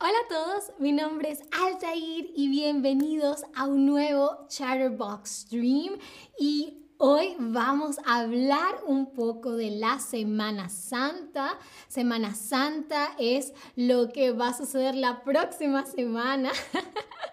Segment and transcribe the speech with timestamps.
[0.00, 5.98] Hola a todos, mi nombre es Altair y bienvenidos a un nuevo Chatterbox Stream
[6.36, 11.58] y Hoy vamos a hablar un poco de la Semana Santa.
[11.88, 16.50] Semana Santa es lo que va a suceder la próxima semana.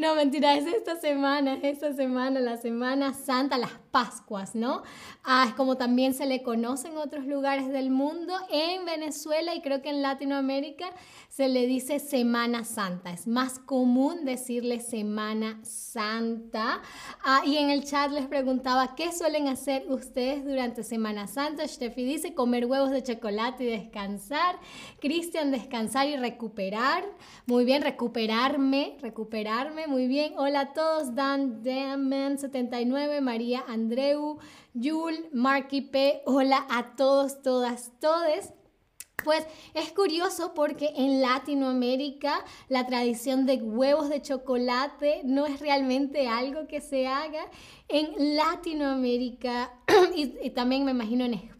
[0.00, 4.82] No, mentira, es esta semana, es esta semana, la Semana Santa, las Pascuas, ¿no?
[5.24, 8.32] Ah, es como también se le conoce en otros lugares del mundo.
[8.50, 10.86] En Venezuela y creo que en Latinoamérica
[11.28, 13.10] se le dice Semana Santa.
[13.10, 16.80] Es más común decirle Semana Santa.
[17.22, 21.66] Ah, y en el chat les preguntaba, ¿qué suelen hacer ustedes durante Semana Santa?
[21.66, 24.56] Steffi dice, comer huevos de chocolate y descansar.
[25.00, 27.04] Cristian, descansar y recuperar.
[27.46, 29.88] Muy bien, recuperarme, recuperarme.
[29.90, 30.34] Muy bien.
[30.36, 31.16] Hola a todos.
[31.16, 34.38] Dan Daman 79, María Andreu,
[34.72, 36.22] Yul, Marky P.
[36.26, 38.52] Hola a todos, todas, todes.
[39.24, 46.28] Pues es curioso porque en Latinoamérica la tradición de huevos de chocolate no es realmente
[46.28, 47.42] algo que se haga.
[47.88, 49.74] En Latinoamérica
[50.14, 51.59] y, también me imagino en España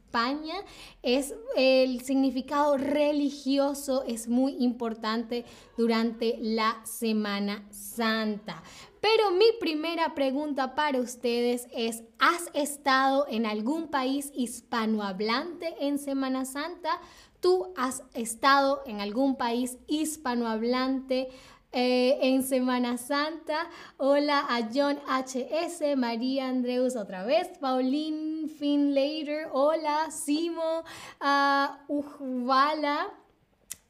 [1.03, 5.45] es el significado religioso es muy importante
[5.77, 8.63] durante la Semana Santa.
[9.01, 16.45] Pero mi primera pregunta para ustedes es, ¿has estado en algún país hispanohablante en Semana
[16.45, 17.01] Santa?
[17.41, 21.29] ¿Tú has estado en algún país hispanohablante
[21.73, 23.69] eh, en Semana Santa?
[23.97, 30.85] Hola a John HS, María Andreus otra vez, Pauline Finlater, hola, Simo,
[31.21, 33.11] a Ujvala.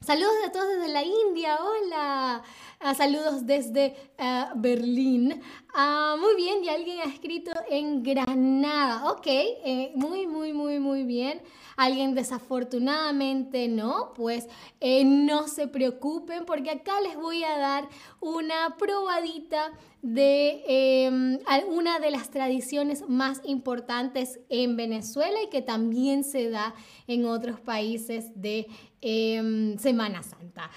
[0.00, 2.42] Saludos a todos desde la India, hola.
[2.80, 5.42] Ah, saludos desde ah, Berlín.
[5.72, 9.12] Ah, muy bien, y alguien ha escrito en Granada.
[9.12, 11.42] Ok, eh, muy, muy, muy, muy bien.
[11.76, 14.48] Alguien desafortunadamente no, pues
[14.80, 17.88] eh, no se preocupen porque acá les voy a dar
[18.20, 19.72] una probadita
[20.02, 26.74] de em, una de las tradiciones más importantes en Venezuela y que también se da
[27.06, 28.66] en otros países de
[29.02, 30.70] em, Semana Santa,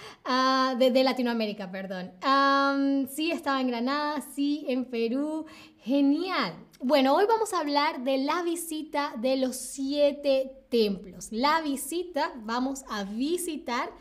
[0.78, 2.12] de, Latinoamérica, perdón.
[3.10, 5.46] sí, estaba en Granada, sí, en Perú,
[5.80, 6.56] genial.
[6.80, 11.30] Bueno, hoy vamos a hablar de la visita de los siete templos.
[11.32, 13.92] La visita, vamos a visitar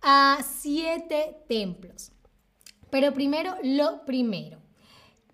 [0.00, 2.12] a siete templos.
[2.90, 4.58] Pero primero, lo primero.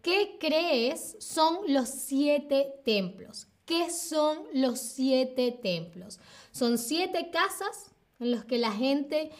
[0.02, 3.48] ¿Qué crees son los siete templos?
[3.64, 6.20] ¿Qué son los siete templos?
[6.52, 9.30] Son siete casas en las que la gente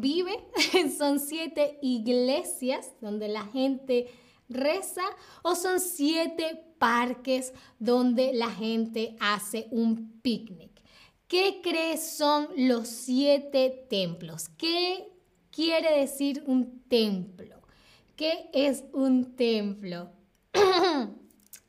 [0.00, 0.32] vive,
[0.98, 4.08] son siete iglesias donde la gente
[4.52, 5.02] reza
[5.42, 10.70] o son siete parques donde la gente hace un picnic.
[11.28, 14.48] ¿Qué crees son los siete templos?
[14.50, 15.08] ¿Qué
[15.50, 17.62] quiere decir un templo?
[18.16, 20.10] ¿Qué es un templo?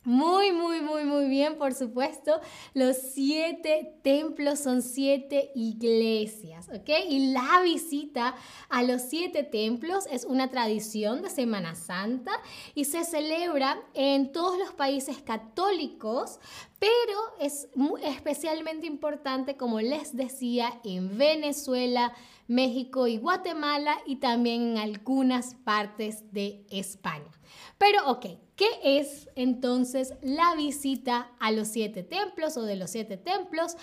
[0.06, 2.42] Muy, muy, muy, muy bien, por supuesto.
[2.74, 6.90] Los siete templos son siete iglesias, ¿ok?
[7.08, 8.36] Y la visita
[8.68, 12.34] a los siete templos es una tradición de Semana Santa
[12.76, 16.40] y se celebra en todos los países católicos,
[16.80, 17.70] pero es
[18.04, 22.14] especialmente importante, como les decía, en Venezuela,
[22.50, 27.32] México y Guatemala y también en algunas partes de España.
[27.78, 28.26] Pero ok,
[28.56, 33.76] ¿qué es entonces la visita a los siete templos o de los siete templos?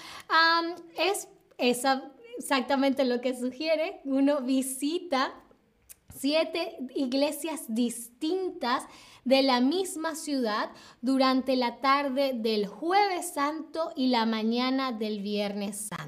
[0.97, 4.01] es exactamente lo que sugiere.
[4.05, 5.35] Uno visita
[6.17, 8.85] siete iglesias distintas
[9.25, 10.71] de la misma ciudad
[11.03, 16.00] durante la tarde del jueves santo y la mañana del viernes santo.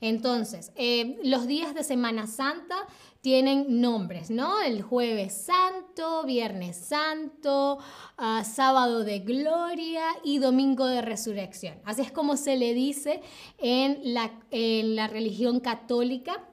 [0.00, 2.86] Entonces, eh, los días de Semana Santa
[3.24, 4.60] tienen nombres, ¿no?
[4.60, 7.78] El jueves santo, viernes santo,
[8.18, 11.80] ah, sábado de gloria y domingo de resurrección.
[11.86, 13.22] Así es como se le dice
[13.56, 16.46] en la, religión católica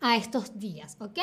[0.00, 1.20] a estos días, ¿ok?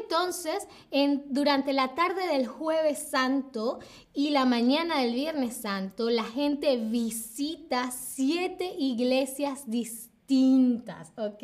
[0.00, 3.78] Entonces, en, durante la tarde del jueves santo
[4.12, 10.17] y la mañana del viernes santo, la gente visita siete iglesias distintas
[11.16, 11.42] ¿ok?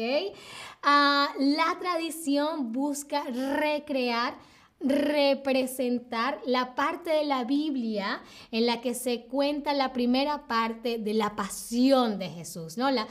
[0.83, 4.35] Ah, la tradición busca recrear
[4.85, 11.15] representar la parte de la Biblia en la que se cuenta la primera parte de
[11.15, 12.91] la pasión de Jesús, ¿no?
[12.91, 13.07] La,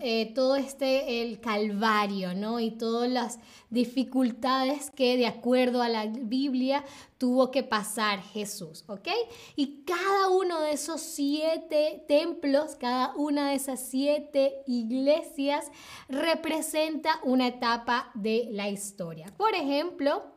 [0.00, 2.58] eh, todo este, el Calvario, ¿no?
[2.58, 3.38] Y todas las
[3.70, 6.84] dificultades que de acuerdo a la Biblia
[7.18, 9.08] tuvo que pasar Jesús, ¿ok?
[9.54, 15.70] Y cada uno de esos siete templos, cada una de esas siete iglesias
[16.08, 19.32] representa una etapa de la historia.
[19.36, 20.31] Por ejemplo,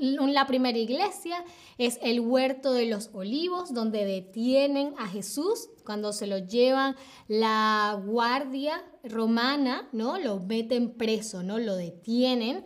[0.00, 1.44] la primera iglesia
[1.78, 6.96] es el huerto de los olivos, donde detienen a Jesús cuando se lo llevan
[7.28, 10.18] la guardia romana, ¿no?
[10.18, 11.58] Lo meten preso, ¿no?
[11.58, 12.64] Lo detienen.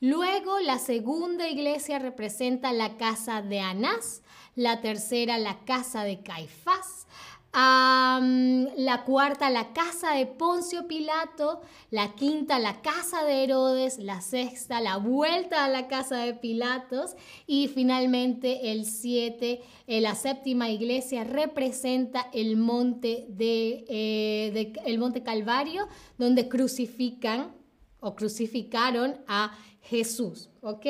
[0.00, 4.22] Luego la segunda iglesia representa la casa de Anás,
[4.54, 7.06] la tercera la casa de Caifás,
[7.52, 11.60] la cuarta, la casa de Poncio Pilato,
[11.90, 17.14] la quinta, la casa de Herodes, la sexta, la vuelta a la casa de Pilatos
[17.46, 25.22] y finalmente el siete, eh, la séptima iglesia representa el monte, de, eh, el monte
[25.22, 27.61] Calvario, donde crucifican
[28.02, 30.86] o crucificaron a Jesús, ¿ok?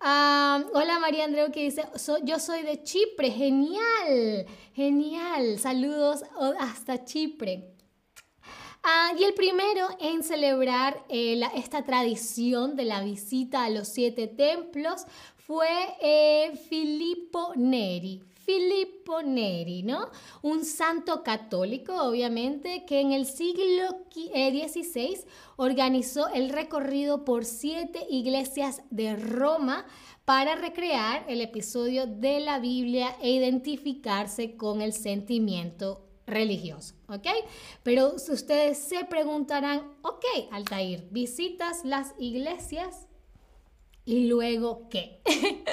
[0.00, 1.84] hola María Andreu que dice,
[2.24, 6.24] yo soy de Chipre, genial, genial, saludos
[6.58, 7.74] hasta Chipre.
[8.82, 14.26] Ah, y el primero en celebrar eh, esta tradición de la visita a los siete
[14.26, 15.06] templos
[15.46, 15.68] fue
[16.02, 18.22] eh, Filippo Neri.
[18.44, 20.10] Filippo Neri, ¿no?
[20.42, 25.24] Un santo católico, obviamente, que en el siglo XVI eh,
[25.56, 29.86] organizó el recorrido por siete iglesias de Roma
[30.24, 37.26] para recrear el episodio de la Biblia e identificarse con el sentimiento religioso, ¿ok?
[37.82, 43.06] Pero ustedes se preguntarán, ok, Altair, visitas las iglesias
[44.04, 45.20] y luego qué?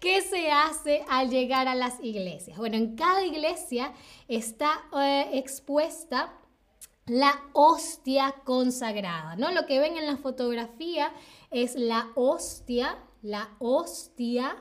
[0.00, 2.58] ¿Qué se hace al llegar a las iglesias?
[2.58, 3.92] Bueno, en cada iglesia
[4.28, 6.32] está eh, expuesta
[7.06, 9.50] la hostia consagrada, ¿no?
[9.50, 11.12] Lo que ven en la fotografía
[11.50, 14.56] es la hostia, la hostia,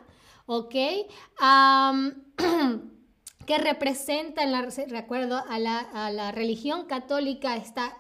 [0.45, 0.73] ¿ok?
[3.45, 7.97] que representa, en la, recuerdo, a la, religión católica esta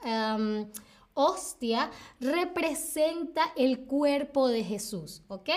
[1.19, 5.49] hostia representa el cuerpo de Jesús, ¿ok?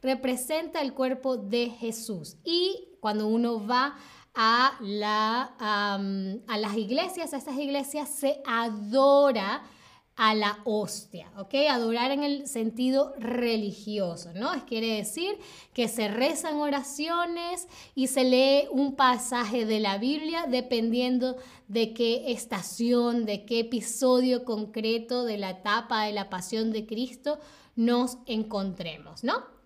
[0.00, 2.38] Representa el cuerpo de Jesús.
[2.42, 3.96] Y cuando uno va
[4.34, 9.62] a, la, a las iglesias, a estas iglesias se adora
[10.22, 11.54] a la hostia, ¿ok?
[11.70, 14.52] Adorar en el sentido religioso, ¿no?
[14.52, 15.38] Es quiere decir
[15.72, 21.36] que se rezan oraciones y se lee un pasaje de la Biblia dependiendo
[21.68, 27.38] de qué estación, de qué episodio concreto de la etapa de la pasión de Cristo
[27.74, 29.59] nos encontremos, ¿no?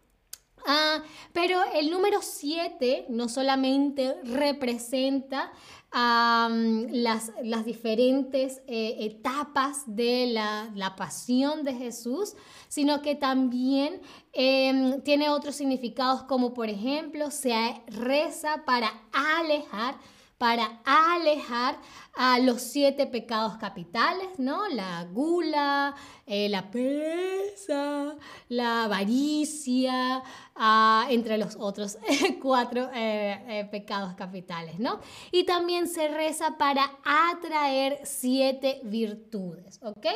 [0.67, 1.03] Ah,
[1.33, 5.53] pero el número 7 no solamente representa
[5.93, 12.35] las, las, diferentes eh, etapas de la, pasión de Jesús,
[12.69, 14.01] sino que también
[14.33, 17.55] em, tiene otros significados como por ejemplo se
[17.87, 19.95] reza para alejar
[20.39, 21.79] para alejar
[22.15, 24.69] a los siete pecados capitales, ¿no?
[24.69, 25.95] La gula,
[26.27, 28.15] eh, la pereza,
[28.49, 30.23] la avaricia,
[30.55, 31.99] ah, entre los otros
[32.43, 35.01] cuatro eh, eh, pecados capitales, ¿no?
[35.33, 40.07] Y también se reza para atraer siete virtudes, ¿ok?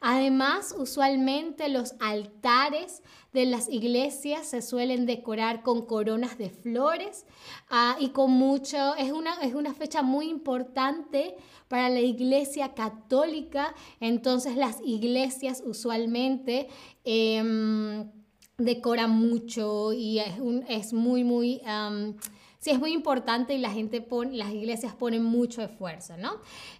[0.00, 7.24] Además, usualmente los altares de las iglesias se suelen decorar con coronas de flores
[7.70, 11.36] ah, y con mucho, es una, es una fecha muy importante
[11.68, 16.68] para la iglesia católica, entonces las iglesias usualmente
[17.04, 18.10] em,
[18.58, 21.62] decoran mucho y es, un, es muy, muy
[22.62, 26.36] sí es muy importante y la gente pone, las iglesias ponen mucho esfuerzo, ¿no?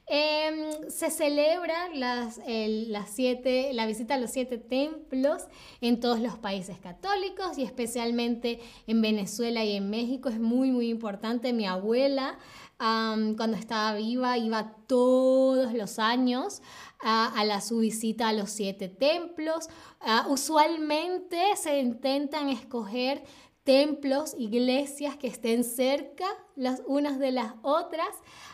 [0.07, 5.43] Em, se celebra las, las siete, la visita a los siete templos
[5.81, 10.89] en todos los países católicos y especialmente en Venezuela y en México es muy, muy
[10.89, 11.53] importante.
[11.53, 12.39] Mi abuela
[12.79, 16.62] cuando estaba viva iba todos los años
[17.01, 19.69] a, la, su visita a los siete templos.
[20.01, 23.25] Ah, usualmente se intentan escoger
[23.64, 26.26] templos, iglesias que estén cerca
[26.57, 28.09] las unas de las otras,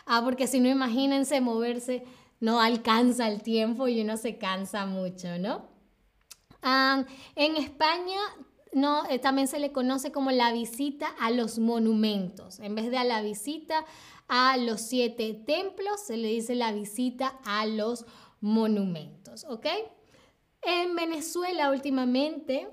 [0.05, 2.03] ah, porque si no imagínense moverse,
[2.39, 5.67] no alcanza el tiempo y uno se cansa mucho, ¿no?
[6.61, 8.19] Ah, en España
[8.71, 12.59] no, eh, también se le conoce como la visita a los monumentos.
[12.59, 13.85] En vez de a la visita
[14.27, 18.05] a los siete templos, se le dice la visita a los
[18.41, 19.65] monumentos, ¿ok?
[20.61, 22.69] En Venezuela últimamente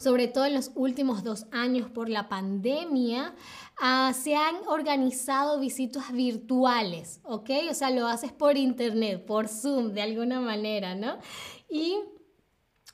[0.00, 3.34] sobre todo en los últimos dos años por la pandemia,
[3.78, 7.50] ah, se han organizado visitas virtuales, ¿ok?
[7.70, 11.18] O sea, lo haces por internet, por Zoom, de alguna manera, ¿no?
[11.68, 11.98] Y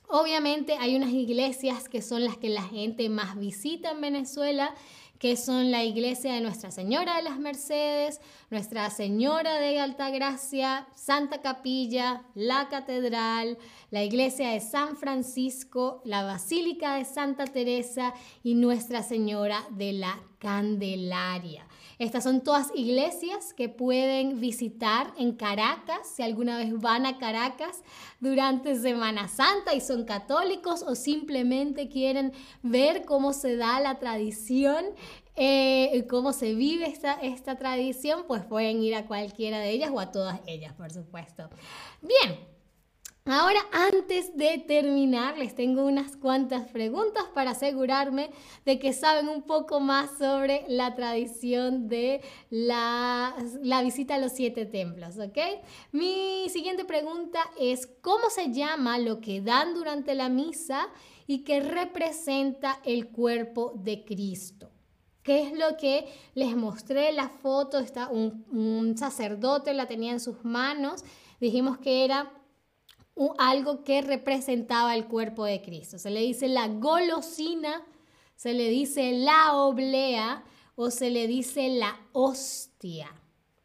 [0.09, 4.75] obviamente hay unas iglesias que son las que la gente más visita en Venezuela
[5.19, 11.41] que son la iglesia de Nuestra Señora de las Mercedes, Nuestra Señora de Altagracia, Santa
[11.41, 13.57] Capilla, la Catedral,
[13.89, 20.19] la iglesia de San Francisco, la Basílica de Santa Teresa y Nuestra Señora de la
[20.39, 21.65] Candelaria.
[21.99, 27.83] Estas son todas iglesias que pueden visitar en Caracas, si alguna vez van a Caracas
[28.19, 34.85] durante Semana Santa y son católicos o simplemente quieren ver cómo se da la tradición
[35.39, 39.99] eh, cómo se vive esta, esta tradición, pues pueden ir a cualquiera de ellas o
[39.99, 41.47] a todas ellas, por supuesto.
[42.01, 42.39] Bien,
[43.29, 48.29] Ahora, antes de terminar, les tengo unas cuantas preguntas para asegurarme
[48.63, 53.35] de que saben un poco más sobre la tradición de la,
[53.83, 55.37] visita a los siete templos, ¿ok?
[55.91, 60.87] Mi siguiente pregunta es, ¿cómo se llama lo que dan durante la misa
[61.27, 64.69] y que representa el cuerpo de Cristo?
[65.21, 67.11] ¿Qué es lo que les mostré?
[67.11, 71.03] La foto, está un, un sacerdote la tenía en sus manos.
[71.41, 72.31] Dijimos que era
[73.37, 75.97] algo que representaba el cuerpo de Cristo.
[75.97, 77.83] Se le dice la golosina,
[78.35, 80.43] se le dice la oblea
[80.75, 83.09] o se le dice la hostia.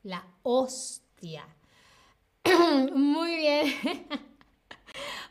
[0.02, 1.46] La hostia.
[2.94, 3.74] Muy bien.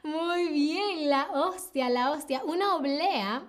[0.03, 2.43] Muy bien, la hostia, la hostia.
[2.43, 3.43] Una oblea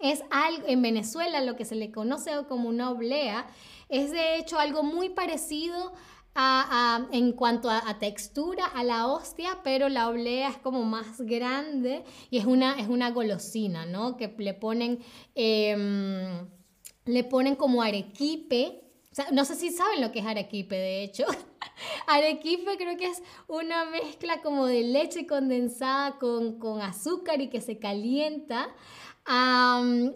[0.00, 3.46] es algo, en Venezuela lo que se le conoce como una oblea,
[3.88, 5.92] es de hecho algo muy parecido
[6.36, 12.38] en cuanto a, textura a la hostia, pero la oblea es como más grande y
[12.38, 14.16] es una, es una golosina, ¿no?
[14.16, 14.98] Que le ponen,
[15.34, 16.48] em,
[17.04, 18.80] le ponen como arequipe.
[19.32, 21.24] no sé si saben lo que es arequipe, de hecho.
[22.08, 27.78] arequipe creo que es una mezcla como de leche condensada con, azúcar y que se
[27.78, 28.74] calienta.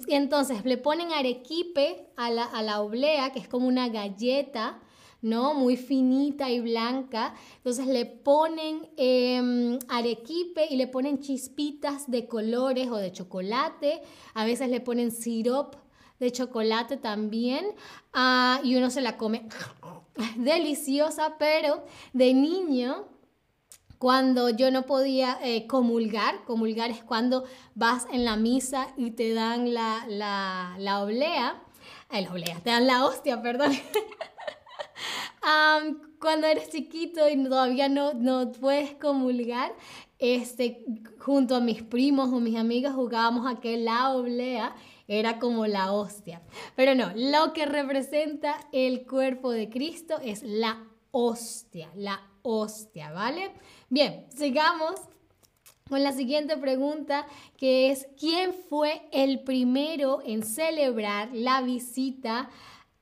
[0.09, 4.83] y entonces le ponen arequipe a la, a la oblea, que es como una galleta
[5.21, 5.55] ¿no?
[5.55, 7.35] Muy finita y blanca.
[7.57, 14.03] Entonces le ponen em, arequipe y le ponen chispitas de colores o de chocolate.
[14.35, 15.77] A veces le ponen sirop
[16.21, 17.67] de chocolate también.
[18.13, 19.49] Ah, y uno se la come
[20.37, 23.07] deliciosa, pero de niño
[23.99, 27.45] cuando yo no podía eh, comulgar, comulgar es cuando
[27.75, 31.61] vas en la misa y te dan la, la, la oblea,
[32.11, 33.73] la oblea, te dan la hostia, perdón.
[36.21, 39.73] cuando eres chiquito y todavía no, no puedes comulgar,
[40.19, 40.85] este,
[41.19, 44.75] junto a mis primos o mis amigas jugábamos a que la oblea
[45.07, 46.43] era como la hostia.
[46.75, 53.53] Pero no, lo que representa el cuerpo de Cristo es la hostia, la hostia, ¿vale?
[53.89, 54.95] Bien, sigamos
[55.89, 57.27] con la siguiente pregunta
[57.57, 62.51] que es, ¿quién fue el primero en celebrar la visita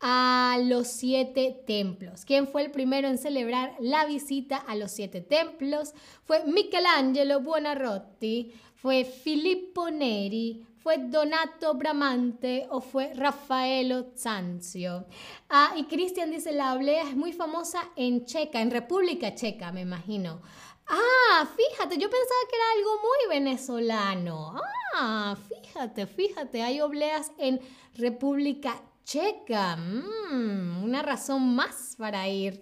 [0.00, 2.24] a los siete templos.
[2.24, 5.92] ¿Quién fue el primero en celebrar la visita a los siete templos?
[6.24, 15.06] Fue Michelangelo Buonarroti, fue Filippo Neri, fue Donato Bramante o fue Raffaello Zanzio.
[15.48, 19.80] Ah, y Cristian dice, la oblea es muy famosa en Checa, en República Checa, me
[19.80, 20.40] imagino.
[20.88, 24.54] Ah, fíjate, yo pensaba que era algo muy venezolano.
[24.94, 27.60] Ah, fíjate, fíjate, hay obleas en
[27.94, 29.76] República Checa.
[29.76, 32.60] Mm, una razón más para ir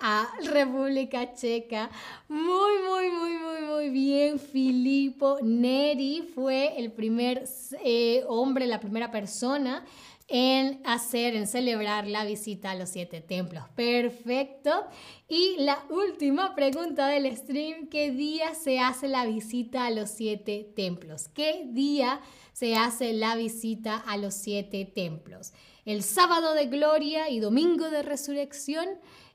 [0.00, 1.90] a República Checa.
[2.28, 4.38] Muy, muy, muy, muy, muy bien.
[4.38, 7.44] Filippo Neri fue el primer
[7.84, 9.84] eh, hombre, la primera persona
[10.28, 13.64] en hacer, en celebrar la visita a los siete templos.
[13.76, 14.86] Perfecto.
[15.28, 20.72] Y la última pregunta del stream, ¿qué día se hace la visita a los siete
[20.74, 21.28] templos?
[21.28, 22.22] ¿Qué día
[22.54, 25.52] se hace la visita a los siete templos?
[25.84, 28.86] El sábado de gloria y domingo de resurrección,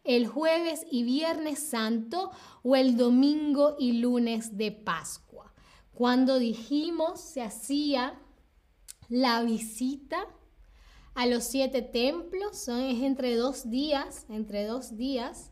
[0.03, 2.31] el jueves y viernes santo
[2.63, 5.53] o el domingo y lunes de Pascua.
[5.93, 8.19] Cuando dijimos se hacía
[9.09, 10.25] la visita
[11.15, 15.51] a los siete templos, es entre dos días, entre dos días.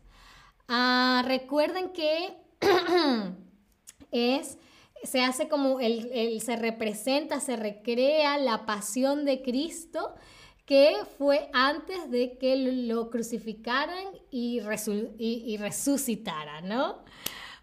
[0.68, 2.38] Ah, recuerden que
[4.12, 4.58] es
[5.04, 10.16] se hace como el, se representa, se recrea la pasión de Cristo
[10.66, 14.62] que fue antes de que lo crucificaran y,
[15.20, 17.04] y, resucitara, ¿no?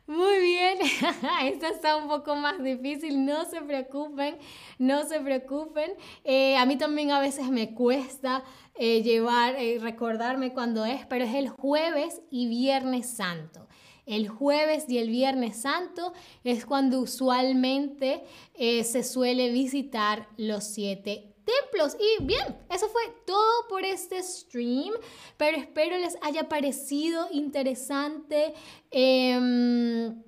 [0.07, 0.79] Muy bien,
[1.45, 4.37] esta está un poco más difícil, no se preocupen,
[4.79, 5.93] no se preocupen.
[6.25, 8.45] Eh, a mí también a veces me cuesta
[8.75, 13.69] eh, llevar, eh, recordarme cuándo es, pero es el jueves y viernes santo.
[14.05, 18.25] El jueves y el viernes santo es cuando usualmente
[18.59, 21.97] se suele visitar los siete templos.
[21.99, 24.93] Y bien, eso fue todo por este stream,
[25.37, 28.55] pero espero les haya parecido interesante
[28.91, 30.23] em,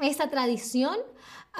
[0.00, 0.96] esta tradición.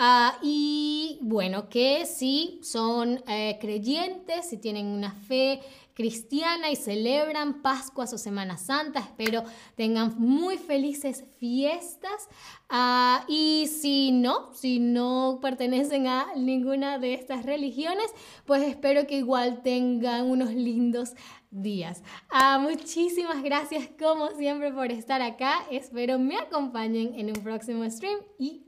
[0.00, 5.60] Ah, y bueno, que si son eh, creyentes, si tienen una fe
[5.92, 9.00] cristiana y celebran Pascuas o Semana Santa.
[9.00, 9.42] Espero
[9.74, 12.28] tengan muy felices fiestas.
[12.68, 18.06] Ah, y si no, si no pertenecen a ninguna de estas religiones,
[18.46, 21.14] pues espero que igual tengan unos lindos
[21.50, 22.04] días.
[22.30, 25.66] Ah, muchísimas gracias como siempre por estar acá.
[25.72, 28.67] Espero me acompañen en un próximo stream y